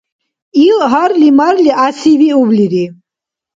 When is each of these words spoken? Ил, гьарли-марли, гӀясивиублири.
Ил, 0.67 0.79
гьарли-марли, 0.91 1.71
гӀясивиублири. 1.77 2.85